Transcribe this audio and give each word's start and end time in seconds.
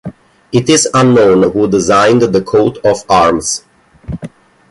It 0.51 0.67
is 0.67 0.89
unknown 0.95 1.51
who 1.51 1.67
designed 1.69 2.23
the 2.23 2.41
coat 2.41 2.79
of 2.83 3.03
arms. 3.07 3.61